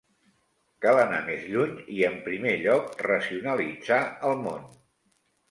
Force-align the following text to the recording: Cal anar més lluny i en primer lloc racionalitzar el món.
Cal 0.85 1.01
anar 1.01 1.19
més 1.27 1.43
lluny 1.55 1.75
i 1.97 2.01
en 2.07 2.15
primer 2.29 2.55
lloc 2.65 3.05
racionalitzar 3.09 4.01
el 4.33 4.43
món. 4.49 4.67